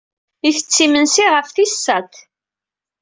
[0.47, 2.13] Ittett imensi ɣef tis sat.